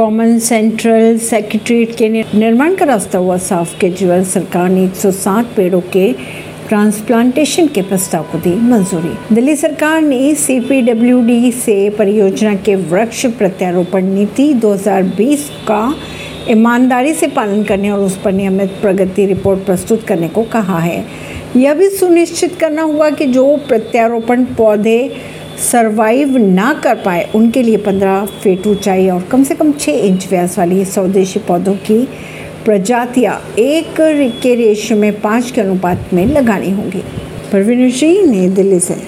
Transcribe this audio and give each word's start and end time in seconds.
Common 0.00 0.38
central 0.38 1.18
secretariat 1.18 1.96
के 1.96 2.08
निर्माण 2.08 2.74
का 2.74 2.84
रास्ता 2.84 3.18
हुआ 3.18 3.36
साफ़। 3.36 3.78
केजरीवाल 3.80 4.24
सरकार 4.24 4.68
ने 4.68 4.84
107 4.84 5.46
पेड़ों 5.56 5.80
के 5.80 6.12
ट्रांसप्लांटेशन 6.68 7.66
के 7.66 7.82
प्रस्ताव 7.82 8.22
को 8.22 8.38
दी 8.38 8.54
मंजूरी। 8.54 9.34
दिल्ली 9.34 9.56
सरकार 9.56 10.00
ने 10.00 10.34
सीपीडब्ल्यूडी 10.34 11.52
से 11.52 11.90
परियोजना 11.90 12.54
के 12.54 12.74
वृक्ष 12.74 13.26
प्रत्यारोपण 13.26 14.04
नीति 14.04 14.54
2020 14.54 15.48
का 15.68 15.94
ईमानदारी 16.48 17.14
से 17.14 17.26
पालन 17.26 17.62
करने 17.62 17.90
और 17.90 18.00
उस 18.00 18.16
पर 18.16 18.32
नियमित 18.32 18.68
प्रगति 18.82 19.26
रिपोर्ट 19.26 19.60
प्रस्तुत 19.60 20.02
करने 20.02 20.28
को 20.28 20.42
कहा 20.42 20.78
है। 20.78 21.04
यह 21.56 21.74
भी 21.74 21.88
सुनिश्चित 21.88 22.56
करना 22.56 22.82
हुआ 22.82 23.10
कि 23.10 23.26
जो 23.26 23.56
प्रत्यारोपण 23.68 24.44
पौधे 24.44 25.12
सरवाइव 25.60 26.36
ना 26.36 26.72
कर 26.84 26.94
पाए, 26.94 27.30
उनके 27.34 27.62
लिए 27.62 27.76
15 27.76 28.24
फीट 28.42 28.66
ऊंचाई 28.66 29.08
और 29.08 29.22
कम 29.22 29.42
से 29.42 29.54
कम 29.54 29.72
छः 29.72 29.92
इंच 29.92 30.26
व्यास 30.30 30.58
वाली 30.58 30.84
स्वदेशी 30.84 31.38
पौधों 31.38 31.74
की 31.74 32.08
प्रजातियाँ 32.64 33.54
एक 33.58 34.00
के 34.42 34.54
रेशियो 34.54 34.98
में 34.98 35.20
पाँच 35.20 35.50
के 35.50 35.60
अनुपात 35.60 36.10
में 36.12 36.26
लगानी 36.26 36.70
होंगी। 36.70 37.02
परवीन 37.52 37.90
सिंह, 37.90 38.30
नई 38.30 38.48
दिल्ली 38.48 38.80
से। 38.80 39.02